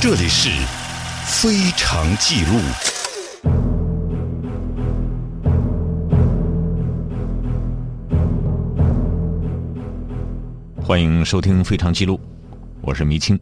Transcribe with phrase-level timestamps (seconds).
[0.00, 0.48] 这里是
[1.26, 2.52] 《非常记录》。
[10.80, 12.14] 欢迎收听《非常记录》，
[12.80, 13.36] 我是迷青。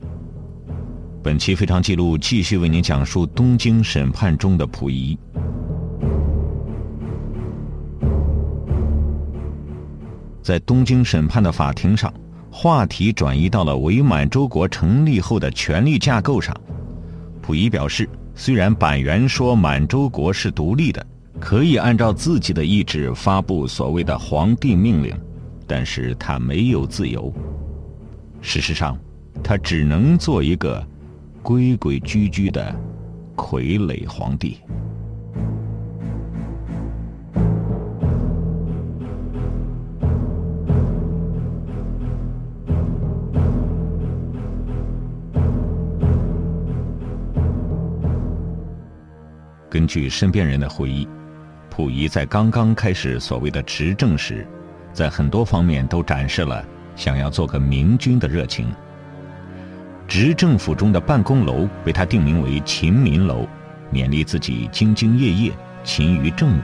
[1.23, 5.19] 本期《非常记录》继续为您讲述东京审判中的溥仪。
[10.43, 12.11] 在东京审判的法庭上，
[12.59, 16.59] 话题转移到了伪满洲国成立后的权力架构上。
[17.43, 21.07] 溥仪表示，虽然板垣说满洲国是独立的，
[21.39, 25.15] 可以按照自己的意志发布所谓的皇帝命令。
[25.67, 27.31] 但是他没有自由。
[28.41, 28.99] 事实上，
[29.45, 30.83] 他只能做一个
[31.43, 32.75] 规规矩矩的
[33.37, 34.57] 傀儡皇帝。
[49.87, 51.07] 据身边人的回忆，
[51.71, 54.47] 溥仪在刚刚开始所谓的执政时。
[54.93, 58.73] 在很多方面都展示了想要做个明君的热情。
[60.09, 63.47] 执政府中的办公楼被他定名为“勤民楼”，
[63.93, 65.53] 勉励自己兢兢业业、
[65.85, 66.63] 勤于政务。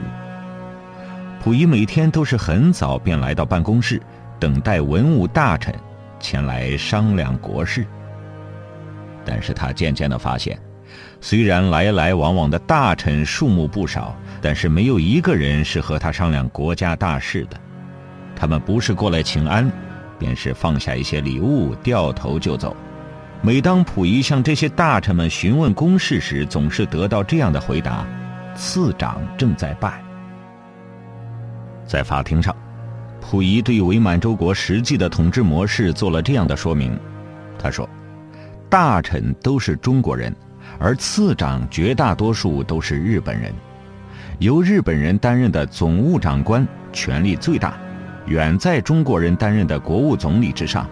[1.43, 4.01] 溥仪每天都是很早便来到办公室，
[4.39, 5.75] 等待文武大臣
[6.19, 7.85] 前来商量国事。
[9.23, 10.59] 但是他渐渐的发现，
[11.21, 17.59] 虽然来来往往的大臣数目不少，但是没有一个人是和他商量国家大事的。
[18.35, 19.71] 他们不是过来请安，
[20.19, 22.75] 便是放下一些礼物，掉头就走。
[23.41, 28.05] 每当溥仪向这些大臣们询问公事时，总是得到这样的回答
[28.55, 30.01] ：“次长正在办。”
[31.85, 32.55] 在法庭上，
[33.21, 36.97] 溥仪对伪满洲国实际的统治模式做了这样的说明。
[37.59, 37.87] 他说
[38.69, 40.33] ：“大臣都是中国人，
[40.79, 43.53] 而次长绝大多数都是日本人。
[44.39, 47.77] 由日本人担任的总务长官权力最大。”
[48.27, 50.87] 远在中国人担任的国务总理之上，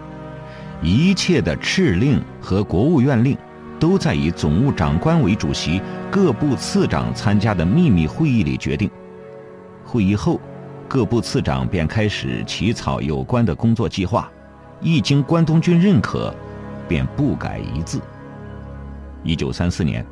[0.82, 3.34] 一切的敕令和国务院令，
[3.80, 5.80] 都在以总务长官为主席、
[6.10, 8.90] 各部次长参加的秘密会议里决定。
[9.82, 10.38] 会议后，
[10.86, 14.30] 各部次长便开始起草有关的工作计划，
[14.82, 16.34] 一经关东军认可，
[16.86, 17.98] 便不改一字。
[19.24, 20.04] 一九三四年，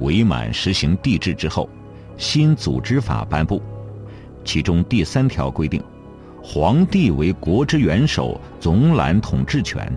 [0.00, 1.68] 伪满实行帝制之后，
[2.16, 3.62] 新组织法颁布，
[4.44, 5.82] 其中第三条规定。
[6.42, 9.90] 皇帝为国之元首，总揽统治权。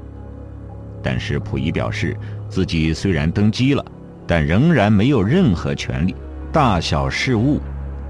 [1.02, 2.18] 但是溥仪表示，
[2.50, 3.86] 自己虽然登基了，
[4.28, 6.16] 但仍然没有任何权利，
[6.52, 7.60] 大小事务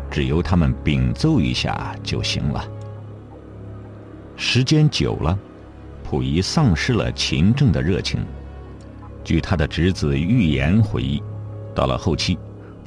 [0.10, 2.68] 只由他们禀奏一下就行了。
[4.36, 5.38] 时间久了，
[6.04, 8.20] 溥仪丧失了勤政的热情。
[9.24, 11.22] 据他的侄子预言回忆，
[11.74, 12.38] 到了后期，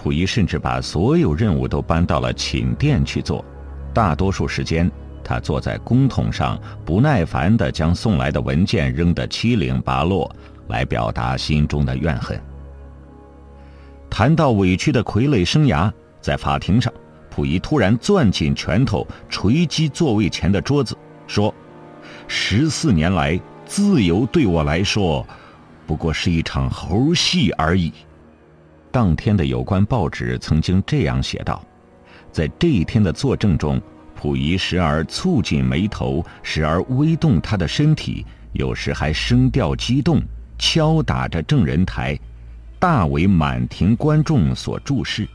[0.02, 3.44] 溥仪甚至把所有任务都搬到了寝殿去做，
[3.94, 4.90] 大多数时间。
[5.24, 10.30] 他坐在公桶上，不耐烦地将送来的文件扔得七零八落，
[10.68, 12.40] 来表达心中的怨恨。
[14.08, 16.92] 谈到委屈的傀儡生涯，在法庭上，
[17.28, 21.52] 溥仪突然攥紧拳头，捶击座位前的桌子，说
[22.28, 25.26] ：“十四年来，自由对我来说，
[25.86, 27.92] 不过是一场猴戏而已。”
[28.90, 31.62] 当天的有关报纸曾经这样写道
[32.32, 33.80] ：“在这一天的作证中。”
[34.18, 38.24] 溥仪时而蹙紧眉头，时而微动他的身体，
[38.54, 40.22] 有时还声调激动，
[40.58, 42.18] 敲打着证人台，
[42.78, 45.28] 大为满庭观众所注视。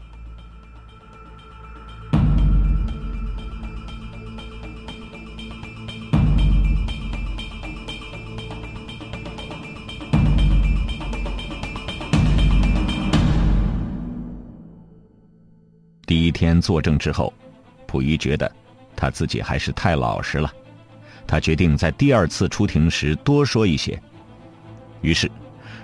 [16.42, 17.32] 天作证之后，
[17.86, 18.52] 溥仪觉得。
[18.96, 20.52] 他自己还是太老实了，
[21.28, 24.02] 他决定在第二次出庭时多说一些。
[25.02, 25.30] 于是，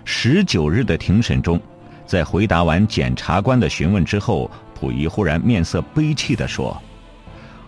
[0.03, 1.62] 十九日的庭审中，
[2.07, 6.75] 在回答完检察官的询问之后，溥仪忽然面色悲戚地说：“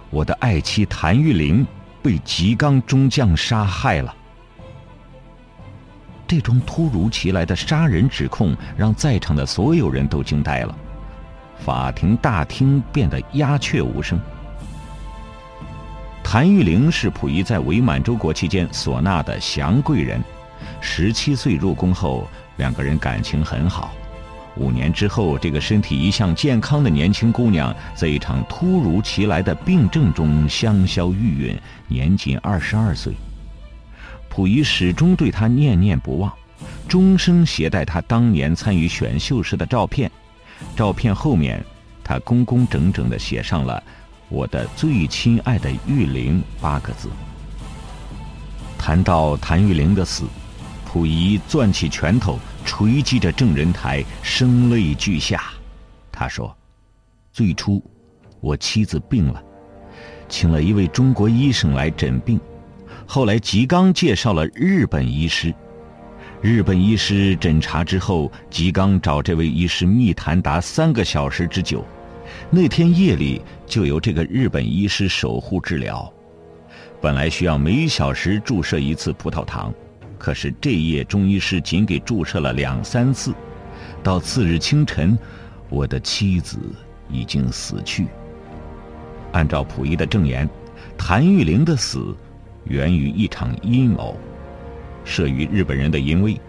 [0.09, 1.65] 我的爱妻谭玉玲
[2.01, 4.15] 被吉冈中将杀害了。”
[6.27, 10.75] 这种突如其来的杀人指控让在场的所有人都惊呆了，
[11.63, 14.19] 法庭大厅变得鸦雀无声。
[16.23, 20.21] 谭玉玲是溥仪在伪满洲国期间所纳的祥贵人，
[20.79, 22.27] 十七岁入宫后，
[22.57, 23.91] 两个人感情很好。
[24.55, 31.57] 五年之后，这个身体一向健康的年轻姑娘，在一场突如其来的病症中香消玉殒，
[31.87, 33.13] 年仅二十二岁。
[34.29, 36.31] 溥仪始终对她念念不忘，
[36.87, 40.11] 终生携带她当年参与选秀时的照片，
[40.75, 41.63] 照片后面，
[42.03, 43.81] 他工工整整的写上了
[44.29, 47.09] “我的最亲爱的玉玲”八个字。
[48.77, 50.25] 谈到谭玉玲的死，
[50.85, 55.43] 溥仪攥起拳头捶击着证人台，声泪俱下。
[56.11, 56.55] 他说
[57.31, 57.83] ：“最初，
[58.39, 59.43] 我妻子病了，
[60.27, 62.39] 请了一位中国医生来诊病，
[63.05, 65.53] 后来吉刚介绍了日本医师。”
[66.41, 71.85] 日本医师诊查之后，吉刚找这位医师密谈达三个小时之久。
[72.49, 76.09] 那天夜里就由这个日本医师守护治疗。
[77.01, 79.73] 本来需要每小时注射一次葡萄糖，
[80.17, 83.33] 可是这夜中医师仅给注射了两三次。
[84.01, 85.19] 到次日清晨，
[85.67, 86.57] 我的妻子
[87.09, 88.07] 已经死去。
[89.33, 90.49] 按照溥仪的证言，
[90.97, 92.15] 谭玉玲的死
[92.63, 94.17] 源于一场阴谋。
[95.09, 96.39] 慑于日本人的淫威，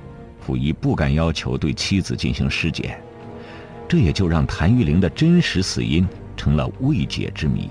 [0.46, 3.00] 溥仪不敢要求对妻子进行尸检，
[3.88, 7.70] 这也就让谭玉玲的真实死因成了未解之谜。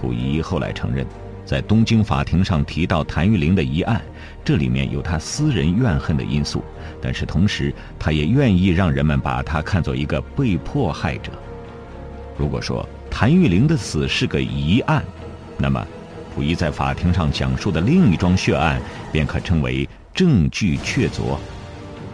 [0.00, 1.06] 溥仪后来承认，
[1.44, 4.02] 在东京法庭上提到谭玉玲的疑案，
[4.44, 6.64] 这里面有他私人怨恨的因素，
[7.00, 11.30] 但是同时他也愿意让人们把他看作一个被迫害者。
[12.36, 15.04] 如果说谭玉玲的死是个疑案，
[15.56, 15.86] 那么。
[16.36, 18.78] 溥仪在法庭上讲述的另一桩血案，
[19.10, 21.38] 便可称为证据确凿。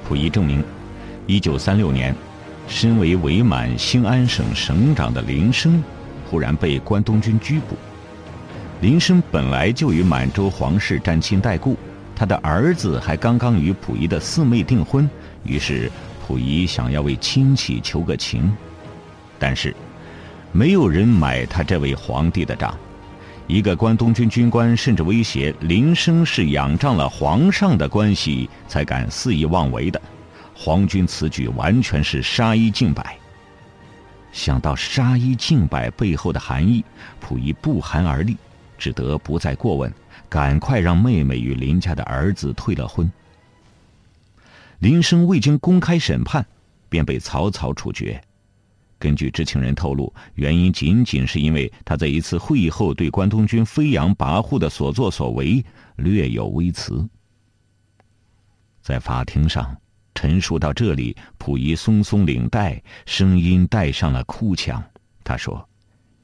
[0.09, 0.63] 溥仪证明，
[1.27, 2.15] 一九三六年，
[2.69, 5.83] 身为伪满兴安省省长的林升，
[6.31, 7.77] 忽然被关东军拘捕。
[8.81, 11.77] 林升本来就与满洲皇室沾亲带故，
[12.15, 15.11] 他的儿子还刚刚与溥仪的四妹订婚，
[15.43, 15.91] 于是
[16.25, 18.57] 溥仪想要为亲戚求个情，
[19.37, 19.75] 但是，
[20.53, 22.73] 没有人买他这位皇帝的账。
[23.53, 30.01] 一个关东军军官甚至威胁林升是仰仗了皇上的关系才敢肆意妄为的，
[30.55, 33.15] 皇军此举完全是杀一儆百。
[34.33, 36.83] 想到杀一儆百背后的含义，
[37.21, 38.39] 溥仪不寒而栗，
[38.79, 39.93] 只得不再过问，
[40.31, 43.13] 赶快让妹妹与林家的儿子退了婚。
[44.79, 46.47] 林升未经公开审判，
[46.89, 48.19] 便被草草处决。
[49.03, 55.65] 根据知情人透露，原因仅仅是因为他在一次会议后对关东军飞扬跋扈的所作所为
[55.97, 57.05] 略有微词。
[58.81, 59.77] 在法庭上
[60.15, 64.81] 陈述到这里，溥仪松松领带，声音带上了哭腔。
[65.25, 65.69] 他说：“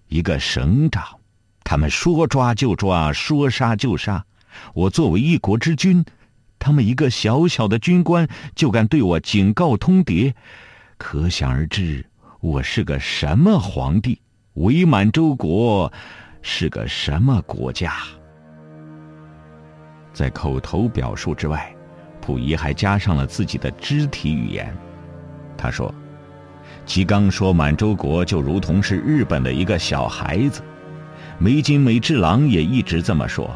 [0.06, 1.18] 一个省长，
[1.64, 4.24] 他们说抓就抓，说杀就杀。
[4.72, 6.04] 我作为一国之君，
[6.60, 10.32] 他们一个小小的军官就敢对我警告通牒，
[10.96, 12.06] 可想而知。”
[12.40, 14.16] 我是个什么皇帝？
[14.54, 15.92] 伪满洲国
[16.40, 17.94] 是个什么国家？
[20.12, 21.74] 在口头表述之外，
[22.20, 24.72] 溥仪还加上了自己的肢体语言。
[25.56, 25.92] 他说
[26.86, 30.62] ：“吉刚说满洲国就如同是日本的一个小孩子，
[31.40, 33.50] 梅津美治郎也一直这么说。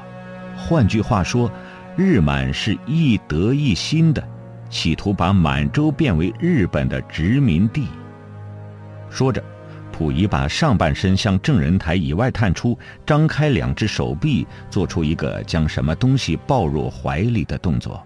[0.56, 1.48] 换句话说，
[1.94, 4.26] 日满是一德一心的，
[4.68, 7.86] 企图把满洲变为日本的殖民地。”
[9.12, 9.44] 说着，
[9.92, 18.02] 溥仪把上半身向证人台以外探出，张开两只手臂，做出一个将什么东西抱入怀里的动作。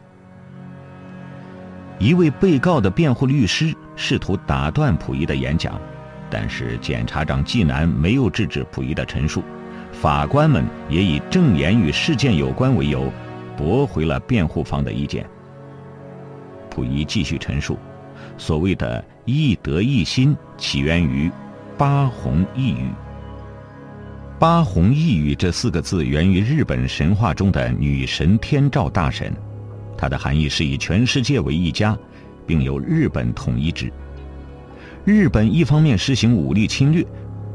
[2.00, 5.80] 一位被告的辩护律师试图打断溥仪的演讲，
[6.28, 9.44] 但是检察长纪南没有制止溥仪的陈述，
[9.92, 13.10] 法官们也以证言与事件有关为由，
[13.56, 15.24] 驳回了辩护方的意见。
[16.68, 17.78] 溥仪继续陈述。
[18.36, 21.28] 所谓的“一德一心”起源于
[21.76, 22.86] 八弘一语。
[24.38, 29.34] 八弘一语这四个字源于日本神话中的女神天照大神，
[29.98, 31.98] 它的含义是以全世界为一家，
[32.46, 33.92] 并由日本统一之。
[35.04, 37.04] 日本一方面实行武力侵略，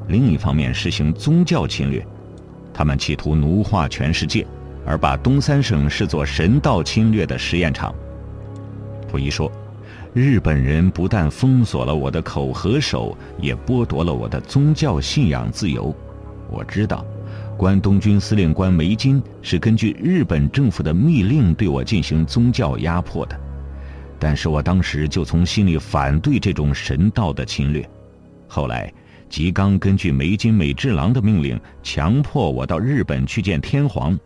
[0.10, 2.06] 另一方面实行宗教侵略，
[2.74, 4.46] 他们企图奴化全世界，
[4.86, 7.96] 而把东三省视作神道侵略的实验场。
[9.10, 9.50] 溥仪说。
[10.14, 15.96] 日本人不但封锁了我的口和手，也剥夺了我的宗教信仰自由。
[16.50, 17.06] 我知道，
[17.58, 23.40] 关东军司令官梅津是根据日本政府的密令对我进行宗教压迫的，
[24.20, 27.90] 但是我当时就从心里反对这种神道的侵略。
[28.50, 28.92] 后来，
[29.30, 34.20] 吉刚根据梅津美治郎的命令，强迫我到日本去见天皇。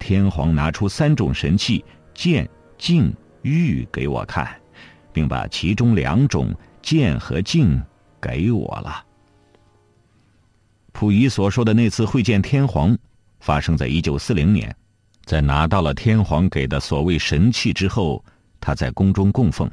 [0.00, 4.48] 天皇拿出三种神器剑、镜、玉给我看。
[5.18, 7.82] 并把其中两种剑和镜
[8.20, 9.04] 给我了。
[10.92, 12.96] 溥仪所说的那次会见天皇，
[13.40, 14.72] 发生在一九四零年。
[15.24, 18.24] 在拿到了天皇给的所谓神器之后，
[18.60, 19.68] 他在宫中供奉。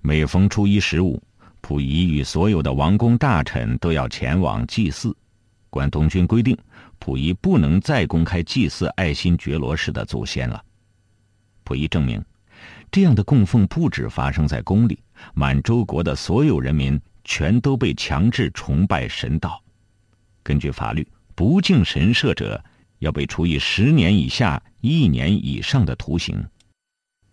[0.00, 1.22] 每逢初一十五，
[1.60, 5.14] 溥仪与所有的王公大臣都要前往祭祀。
[5.68, 6.56] 关东军规定，
[6.98, 10.64] 溥仪不能再公开祭祀爱新觉罗氏的祖先了。
[11.64, 12.24] 溥仪证明，
[12.90, 14.98] 这样的供奉不止发生在宫里，
[15.34, 19.62] 满洲国的所有人民全都被强制崇拜神道。
[20.42, 22.62] 根据法律，不敬神社者
[22.98, 26.44] 要被处以十年以下一年以上的徒刑。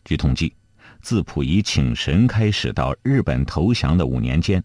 [0.04, 0.54] 据统计。
[1.02, 4.64] 自溥仪请神开始到日本投降的五年间，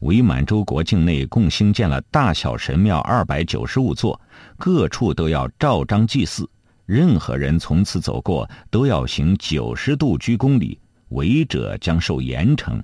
[0.00, 4.20] 伪满洲国境内共兴建了大小神庙二百九十五座，
[4.56, 6.48] 各处都要照章祭祀。
[6.90, 10.76] 任何人从此走过，都要行九十度鞠躬礼，
[11.10, 12.82] 违者将受严惩。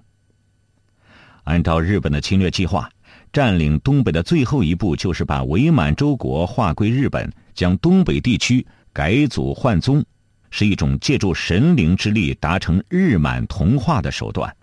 [1.43, 2.89] 按照日本的侵略计划，
[3.33, 10.05] 占领东北的最后一步就是把伪满洲国划归日本，将东北地区改祖换宗。
[10.51, 14.55] 是一种借助神灵之力达成日满同化的手段。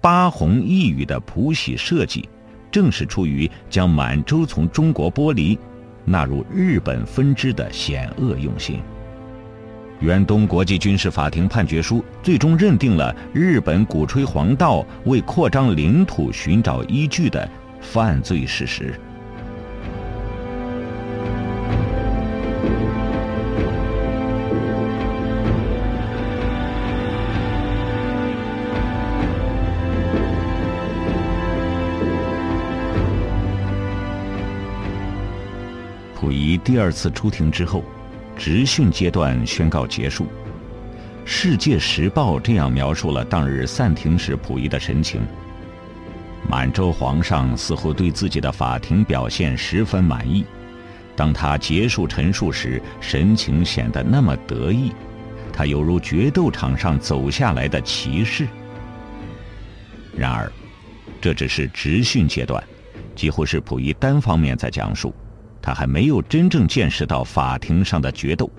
[0.00, 2.26] 八竑一语的谱喜设计，
[2.72, 5.58] 正是出于将满洲从中国剥离，
[6.04, 8.80] 纳入日本分支的险恶用心。
[10.00, 17.48] 远东国际军事法庭判决书最终认定了日本鼓吹黄道为扩张领土寻找依据的
[17.80, 18.98] 犯罪事实。
[36.64, 37.84] 第二次出庭之后，
[38.38, 40.24] 执训阶段宣告结束。
[41.26, 45.20] 《世界时报》这样描述了当日散庭时溥仪的神情：
[46.48, 50.42] 满洲皇上似乎对自己的法庭表现十分满意。
[51.14, 54.90] 当他结束陈述时，神情显得那么得意，
[55.52, 58.48] 他犹如决斗场上走下来的骑士。
[60.16, 60.50] 然而，
[61.20, 62.62] 这只是执训阶段，
[63.14, 65.14] 几乎是溥仪单方面在讲述。
[65.64, 68.50] 他还没有真正见识到法庭上的决斗。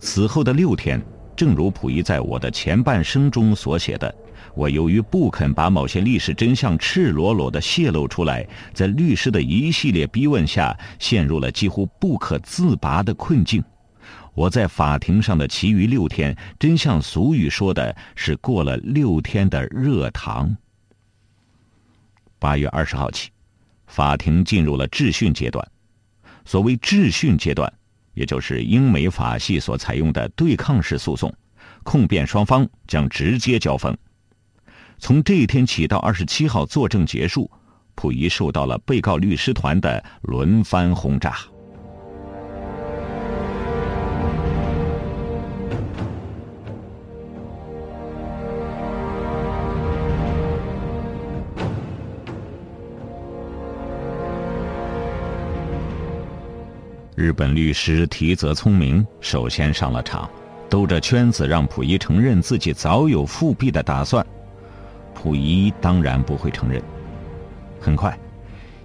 [0.00, 0.98] 此后的六天，
[1.36, 4.14] 正如溥仪在我的前半生中所写的，
[4.54, 13.62] 我由于不肯把某些历史真相赤裸裸地泄露出来，在律师的一系列逼问下，陷入了几乎不可自拔的困境。
[14.32, 20.56] 我在法庭上的其余六天，真像俗语说的是过了六天的热糖。
[22.38, 23.28] 八月二十号起，
[23.86, 25.66] 法庭进入了质讯阶段。
[26.46, 27.70] 所谓质询阶段，
[28.14, 31.30] 也就是英美法系所采用的对抗式诉讼，
[31.82, 33.94] 控辩双方将直接交锋。
[34.98, 37.50] 从这一天起到二十七号作证结束，
[37.94, 41.36] 溥仪受到了被告律师团的轮番轰炸。
[57.26, 60.30] 日本律师提泽聪明首先上了场，
[60.70, 64.24] 兜着圈子让溥仪承认自己早有复辟的打算。
[65.12, 66.80] 溥仪当然不会承认。
[67.80, 68.16] 很快，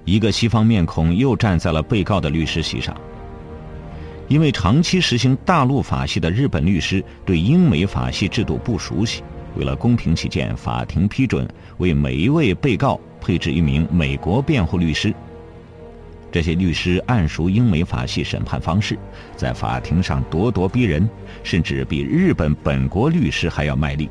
[0.06, 3.00] 一个西方面孔又站在了被告的律师席上。
[4.28, 9.22] 因为长期实行大陆法系的日本律师对英美法系制度不熟悉，
[9.56, 15.14] 为了公平起见，法庭批准为每一位被告配置一名美国辩护律师。
[16.32, 18.98] 这些律师暗熟英美法系审判方式，
[19.36, 21.08] 在法庭上咄咄逼人，
[21.44, 24.10] 甚至比日本本国律师还要卖力。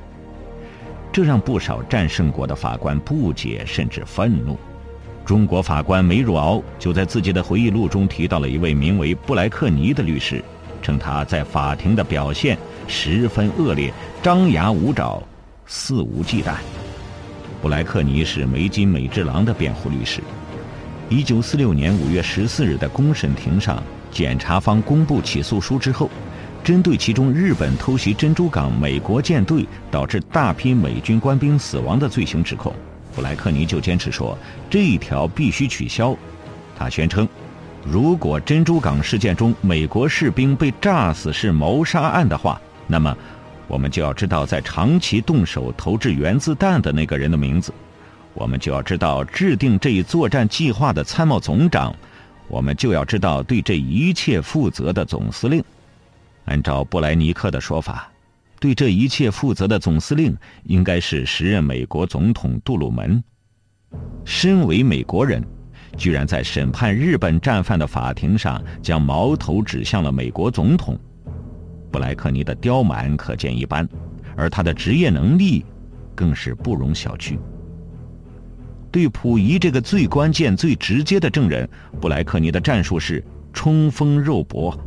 [1.10, 4.58] 这让不少战胜国的法官不解甚至愤怒。
[5.24, 10.42] 中国法官梅汝敖就在自己的回忆录中提到了一位名为布莱克尼的律师，
[10.82, 15.22] 称他在法庭的表现十分恶劣，张牙舞爪，
[15.66, 16.54] 肆无忌惮。
[17.62, 20.20] 布莱克尼是梅津美治郎的辩护律师。
[21.10, 26.08] 一九四六年五月十四日的公审庭上，检察方公布起诉书之后，
[26.62, 32.72] 针对其中日本偷袭珍珠港美国舰队导致大批美军官兵死亡的罪行指控，
[33.12, 34.38] 布莱克尼就坚持说
[34.70, 36.16] 这一条必须取消。
[36.78, 37.28] 他宣称，
[37.84, 43.12] 如果珍珠港事件中美国士兵被炸死是谋杀案的话，那么
[43.66, 47.74] 我们就要知道在长崎动手投掷原子弹的那个人的名字。
[48.34, 51.94] 我们就要知道制定这一作战计划的参谋总长，
[52.48, 55.62] 我们就要知道对这一切负责的总司令。
[56.46, 58.10] 按照布莱尼克的说法，
[58.58, 63.22] 对这一切负责的总司令应该是时任美国总统杜鲁门。
[64.24, 65.44] 身为美国人，
[65.96, 70.98] 居然在审判日本战犯的法庭上将矛头指向了美国总统，
[71.90, 73.88] 布莱克尼的刁蛮可见一斑。
[74.36, 75.64] 而他的职业能力
[76.14, 77.36] 更是不容小觑。
[78.90, 81.68] 对溥仪这个最关键、最直接的证人，
[82.00, 84.78] 布莱克尼的战术是冲锋肉搏。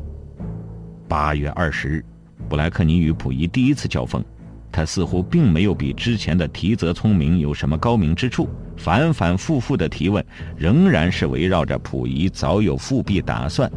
[1.07, 2.05] 八月二十日，
[2.49, 4.23] 布莱克尼与溥仪第一次交锋，
[4.71, 10.25] 他似乎并没有比之前的提泽聪明有什么高明之处，反反复复的提问
[10.57, 13.71] 仍然是围绕着溥仪早有复辟打算。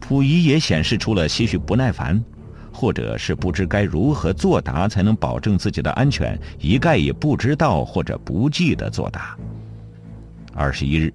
[0.00, 2.22] 溥仪也显示出了些许不耐烦。
[2.82, 9.38] 或者是不知该如何作答才能保证自己的安全，一概也不知道或者不记得作答。
[10.52, 11.14] 二十一日，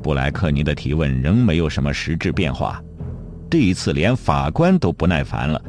[0.00, 2.80] 布莱克尼的提问仍没有什么实质变化，
[3.50, 5.60] 这一次连法官都不耐烦了。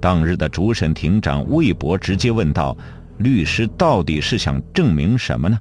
[0.00, 2.74] 当日的主审庭长魏博直接问道
[3.20, 5.58] ：“律师到底是想证明什么呢？”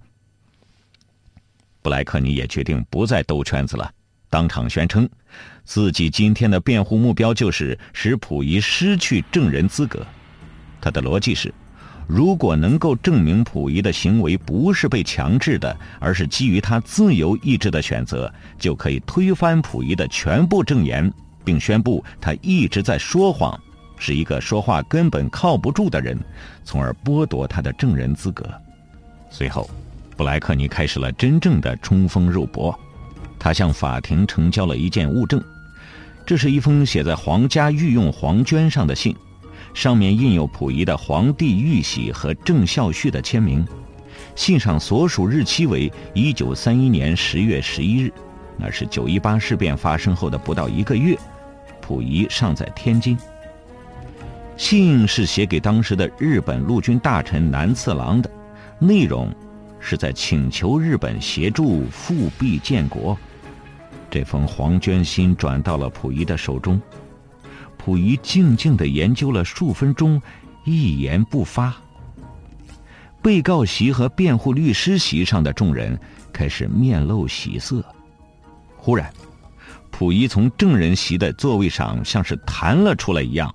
[1.84, 3.92] 布莱克尼也决定不再兜圈子了。
[4.30, 5.08] 当场宣称，
[5.64, 10.06] 自己今天的辩护目标就是使溥仪失去证人资格。
[10.82, 11.54] 他的逻辑是：
[12.08, 21.12] 如果能够证明溥仪的行为不是被强制的，而是基于他自由意志的选择，就可以推翻溥仪的全部证言，
[21.44, 23.60] 并宣布他一直在说谎，
[23.98, 26.18] 是一个说话根本靠不住的人，
[26.64, 28.46] 从而剥夺他的证人资格。
[29.30, 29.70] 随后，
[30.16, 32.78] 布莱克尼开始了真正的冲锋肉搏。
[33.40, 35.42] 他向法庭呈交了一件物证，
[36.26, 39.16] 这是一封写在皇家御用黄绢上的信，
[39.74, 43.66] 上面印有溥仪的皇帝玉玺和郑孝胥的签名。
[44.36, 48.12] 信上所属日期为一九三一年十月十一日，
[48.58, 51.18] 那是九一八事变发生后的不到一个月，
[51.82, 53.18] 溥仪尚在天津。
[54.58, 58.30] 信是写给当时的日本陆军大臣南次郎的，
[58.80, 59.34] 内容
[59.80, 63.18] 是在请求日本协助复辟建国。
[64.10, 66.82] 这封黄绢信转到了溥仪的手中，
[67.78, 70.22] 溥仪静静的研究了数分钟，
[70.64, 71.76] 一言不发。
[73.22, 76.00] 被告席和辩护律师席上的众人
[76.32, 77.84] 开始面露喜色。
[78.78, 79.12] 忽然，
[79.92, 83.54] 溥仪从证人席的座位上像是弹了出来一样，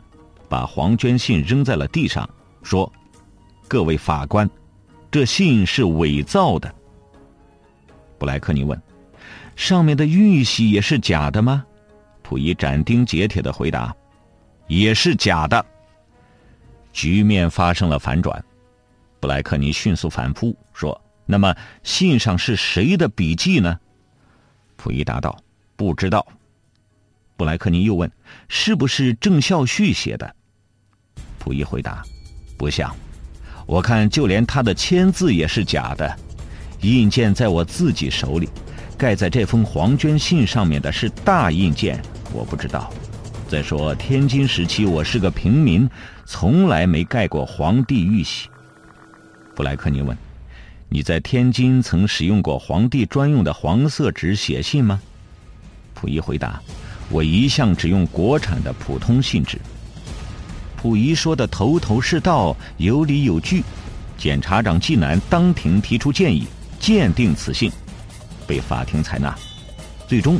[0.48, 2.28] 把黄绢信扔在了地上，
[2.62, 2.92] 说
[3.66, 4.48] ：“各位法官，
[5.10, 6.74] 这信是伪造的。”
[8.18, 8.78] 布莱克尼问。
[9.54, 11.64] 上面的玉玺也是假的吗？
[12.22, 13.94] 溥仪斩钉截铁的回答
[14.66, 15.64] ：“也是假的。”
[16.92, 18.42] 局面发生了反转，
[19.20, 23.78] 布莱克尼迅速反扑说：“那么信上是谁的笔迹呢？”
[24.76, 25.38] 溥仪答道
[25.76, 26.26] ：“不知道。”
[27.36, 28.10] 布莱克尼又问
[28.48, 30.34] ：“是不是郑孝胥写的？”
[31.38, 32.02] 溥仪回答
[32.56, 32.94] ：“不像，
[33.66, 36.16] 我看就连他的签字也是假的，
[36.80, 38.48] 印件在我自己手里。”
[38.96, 42.00] 盖在这封黄绢信上面的是大印件，
[42.32, 42.92] 我不知道。
[43.48, 45.88] 再说天津时期我是个平民，
[46.24, 48.48] 从来没盖过皇帝玉玺。
[49.54, 50.16] 布莱克尼问
[50.88, 55.00] ：“你在天津曾使用过皇帝专用的黄色纸写信吗？”
[55.94, 56.62] 溥仪回答
[57.10, 59.58] ：“我一向只用国产的普通信纸。”
[60.80, 63.62] 溥仪说的头头是道，有理有据。
[64.16, 66.46] 检察长纪南当庭提出建议，
[66.80, 67.70] 鉴定此信。
[68.46, 69.34] 被法庭采纳，
[70.06, 70.38] 最终，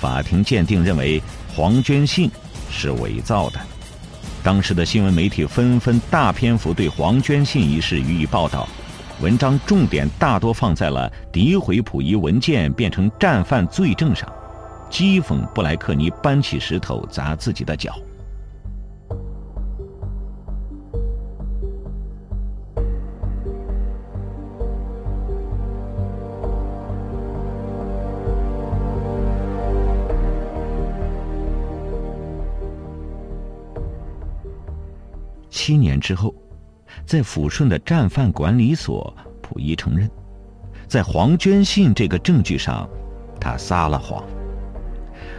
[0.00, 1.22] 法庭鉴定认为
[1.54, 2.30] 黄绢信
[2.70, 3.58] 是伪造的。
[4.42, 8.68] 当时的新闻媒体纷纷大篇幅对黄绢信一事予以报道，
[9.20, 14.30] 文章重点大多放在了诋毁溥仪文件变成战犯罪证上，
[14.90, 17.98] 讥讽布莱克尼搬起石头砸自己的脚。
[35.68, 36.34] 七年之后，
[37.04, 40.10] 在抚顺的战犯管理所，溥仪承认，
[40.86, 42.88] 在黄娟信这个证据上，
[43.38, 44.24] 他撒了谎。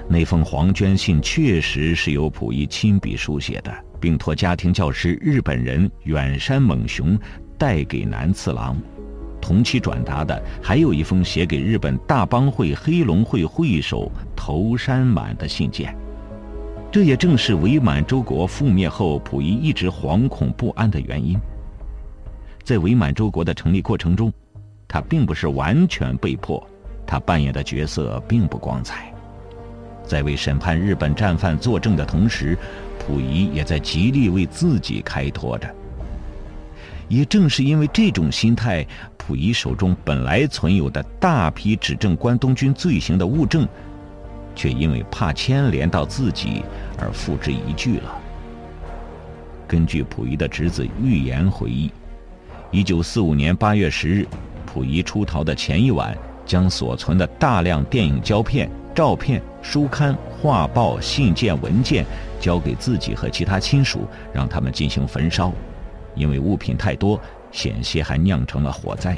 [0.08, 7.18] 那封黄娟信确实是由溥仪亲笔书写的，并托家庭教师日本人远山猛雄
[7.58, 8.78] 带给南次郎。
[9.42, 15.92] 同期转达的还有一封写给日本大帮会黑龙会会首头山满的信件。
[16.92, 21.40] 这也正是伪满洲国覆灭后，溥仪一直惶恐不安的原因。
[22.64, 24.34] 在伪满洲国的成立过程中，
[24.88, 26.68] 他并不是完全被迫，
[27.06, 29.14] 他扮演的角色并不光彩。
[30.04, 32.58] 在为审判日本战犯作证的同时，
[32.98, 35.70] 溥仪也在极力为自己开脱着。
[37.08, 38.84] 也正是因为这种心态，
[39.16, 43.68] 溥仪手中本来存有的大批指证关东军罪行的物证。
[44.60, 46.66] 却因为怕牵连到自己
[46.98, 48.14] 而付之一炬了。
[49.66, 51.90] 根据溥仪的侄子预言回忆，
[52.70, 54.28] 一九四五年八月十日，
[54.66, 56.14] 溥仪出逃的前一晚，
[56.46, 62.06] 将所存的大量电影胶片、照片、书刊、画报、信件、文件
[62.38, 64.02] 交给自己和其他亲属，
[64.34, 65.54] 让他们进行焚烧，
[66.16, 67.18] 因为物品太多，
[67.50, 69.18] 险些还酿成了火灾。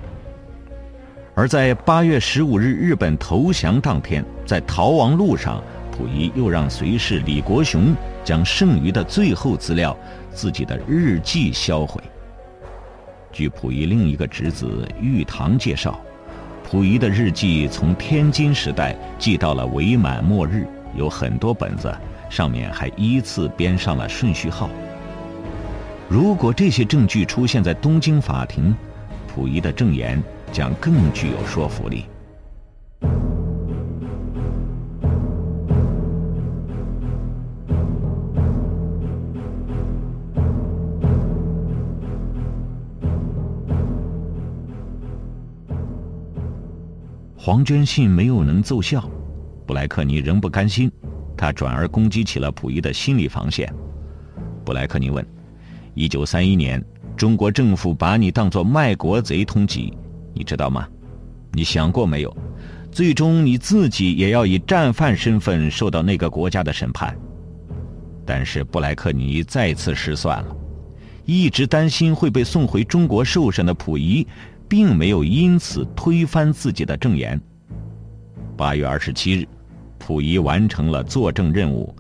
[1.34, 9.98] 而在八月十五日日本投降当天，在逃亡路上，溥仪又让随侍李国雄将剩余的最后资料——
[10.34, 12.02] 自己的日记销毁。
[13.32, 15.98] 据溥仪另一个侄子玉堂介绍，
[16.70, 20.68] 溥仪的日记从天津时代记到了伪满末日，
[20.98, 21.96] 有很多本子，
[22.30, 24.70] 上面还依次编上了顺序号。
[26.10, 28.76] 如果这些证据出现在东京法庭，
[29.34, 30.22] 溥仪的证言。
[30.52, 32.06] 将更具有说服力。
[47.44, 49.10] 黄娟信没有能奏效，
[49.66, 50.92] 布莱克尼仍不甘心，
[51.36, 53.74] 他转而攻击起了溥仪的心理防线。
[54.64, 55.26] 布莱克尼问
[55.96, 56.82] ：“一九三一年，
[57.18, 59.92] 中国政府把你当作卖国贼通缉。”
[60.34, 60.88] 你知道吗？
[61.54, 62.36] 你想过没有？
[62.92, 67.16] 最终你自己也要以战犯身份受到那个国家的审判。
[68.26, 70.56] 但是布莱克尼再次失算了，
[71.26, 74.26] 一直担心会被送回中国受审的溥仪，
[74.68, 77.40] 并没有因此推翻自己的证言。
[78.56, 79.48] 八月二十七日，
[80.00, 81.94] 溥仪完成了作证任务，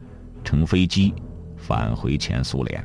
[0.43, 1.13] 乘飞机
[1.57, 2.83] 返回前苏联。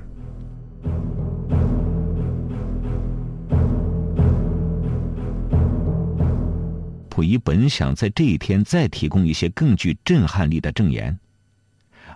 [7.16, 11.18] 溥仪本想在这一天再提供一些更具震撼力的证言。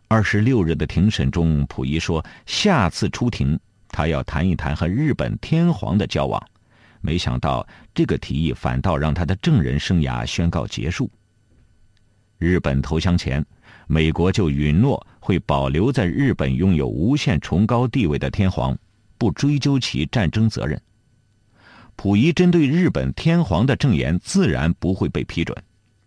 [0.09, 3.59] 二十六日的庭审中，溥仪说：“下次出庭，
[3.89, 6.39] 他要谈一谈和日本天皇的交往。”
[7.01, 11.11] 没想到这个提议反倒让他的证人生涯宣告结束。
[12.37, 13.43] 日本投降前，
[13.87, 18.77] 美国就允诺会保留在日本拥有无限崇高地位的天皇，
[19.17, 20.79] 不追究其战争责任。
[22.03, 25.55] 溥仪针对日本天皇的证言自然不会被批准，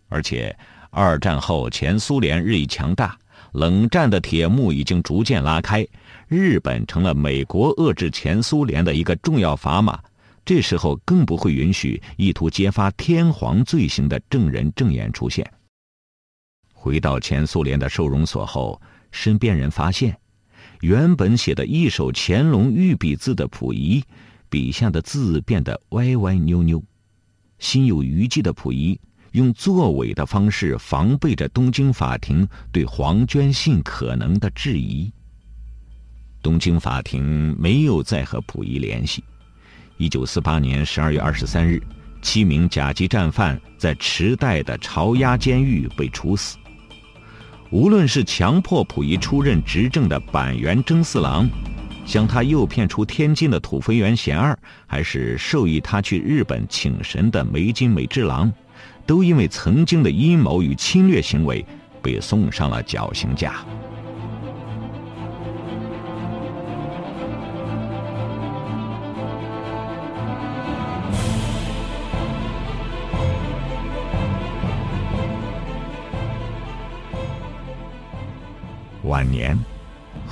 [0.08, 0.52] 而且
[0.90, 3.16] 二战后前苏联日益强大，
[3.52, 5.86] 冷战的铁幕已经逐渐拉开，
[6.26, 9.96] 日本成了美国遏制前苏联的一个重要砝码。
[10.44, 15.48] 这时候更不会允许意图揭发天皇罪行的证人证言出现。
[16.72, 20.18] 回到前苏联的收容所后，身边人发现，
[20.80, 24.02] 原本写的一手乾隆御笔字的溥仪。
[24.48, 26.82] 笔下的字变得歪歪扭扭，
[27.58, 28.98] 心有余悸的溥仪
[29.32, 35.12] 用作伪的方式防备着东京法庭对黄娟信可能的质疑。
[36.40, 39.24] 东京法庭没有再和溥仪联系。
[39.96, 41.82] 一九四八年十二月二十三日，
[42.20, 46.56] 七名甲级战犯在池袋的朝押监狱被处死。
[47.70, 51.48] 无论是强迫溥仪出任执政的板垣征四郎。
[52.06, 58.52] 将他诱骗出天津的土肥原贤二，还是授意他去日本请神的梅津美治郎，
[59.04, 61.64] 都因为曾经的阴谋与侵略行为，
[62.02, 63.54] 被送上了绞刑架。
[79.02, 79.73] 晚年。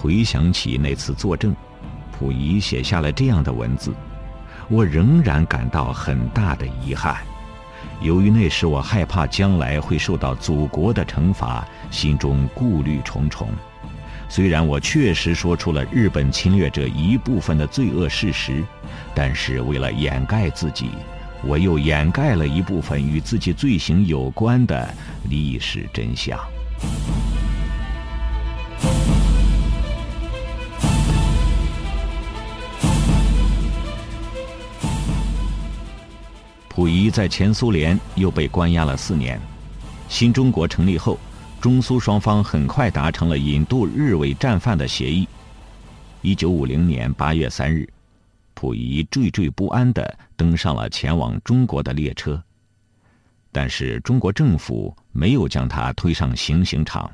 [0.03, 1.55] 回想起那次作证，
[2.19, 3.95] 溥仪写下了这样的文字
[4.69, 7.19] ：“我仍然感到很大的遗憾，
[8.01, 13.49] 由于那时我害怕将来会受到祖国的惩罚，心中顾虑重重。
[14.29, 18.65] 虽然我确实说出了日本侵略者一部分的罪恶事实，
[19.15, 20.91] 但是为了掩盖自己，
[21.45, 24.93] 我又掩盖了一部分与自己罪行有关的
[25.31, 26.37] 历史真相。”
[36.83, 39.41] 溥仪在前苏联又被关押了四年。
[40.09, 41.17] 新中国成立后，
[41.61, 45.29] 中苏双方很快达成了引渡日伪战犯的协议。
[46.23, 47.89] 一九五零年八月三日，
[48.57, 52.43] 溥仪惴惴不安地登上了前往中国的列车，
[53.53, 57.09] 但是中国政府没有将他推上行刑场，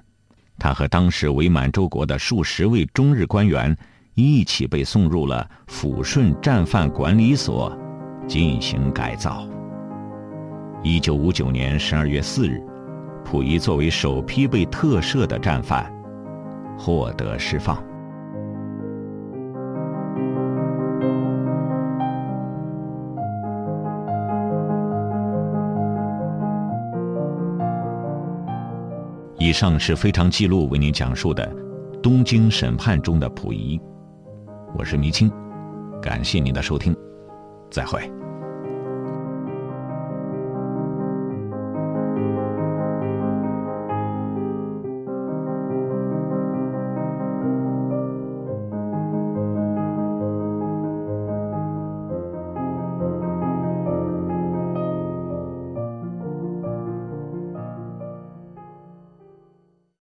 [0.58, 3.76] 他和当时伪满洲国的数十位中日官员
[4.14, 7.78] 一起被送入了抚顺战犯管理所。
[8.26, 9.48] 进行改造。
[10.84, 12.62] 一九五九年十二月四日，
[13.24, 15.92] 溥仪作为首批被特赦的战犯，
[16.78, 17.82] 获得释放。
[29.36, 31.44] 以上是非常记录为您讲述的
[32.00, 33.80] 东京审判中的溥仪，
[34.76, 35.28] 我是迷青，
[36.00, 36.96] 感谢您的收听，
[37.68, 38.00] 再会。